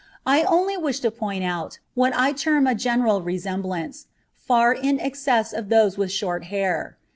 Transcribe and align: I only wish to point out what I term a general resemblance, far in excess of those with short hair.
I 0.25 0.41
only 0.45 0.75
wish 0.77 0.99
to 1.01 1.11
point 1.11 1.43
out 1.43 1.77
what 1.93 2.11
I 2.15 2.31
term 2.31 2.65
a 2.65 2.73
general 2.73 3.21
resemblance, 3.21 4.07
far 4.33 4.73
in 4.73 4.99
excess 4.99 5.53
of 5.53 5.69
those 5.69 5.95
with 5.95 6.11
short 6.11 6.45
hair. 6.45 6.97